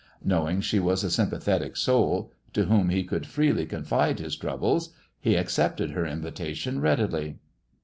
Knowing 0.23 0.61
she 0.61 0.79
was 0.79 1.03
a 1.03 1.11
sympathetic 1.11 1.77
soul, 1.77 2.31
to 2.53 2.65
whom 2.65 2.89
he 2.89 3.03
could 3.03 3.27
freely 3.27 3.67
confide 3.67 4.17
his 4.17 4.35
troubles, 4.35 4.95
he 5.19 5.35
accepted 5.35 5.91
her 5.91 6.07
invitation 6.07 6.81
readily. 6.81 7.37